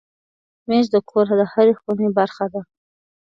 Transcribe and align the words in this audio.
مېز 0.67 0.85
د 0.93 0.95
کور 1.09 1.27
د 1.39 1.41
هرې 1.51 1.73
خونې 1.79 2.07
برخه 2.17 2.45
ده. 2.53 2.61